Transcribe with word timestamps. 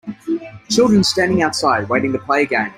Children 0.71 1.03
standing 1.03 1.43
outside, 1.43 1.87
waiting 1.87 2.11
to 2.13 2.17
play 2.17 2.41
a 2.41 2.45
game. 2.47 2.69